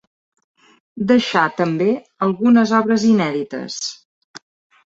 Deixà 1.11 1.43
també 1.59 1.87
algunes 2.29 2.73
obres 2.81 3.07
inèdites. 3.13 3.81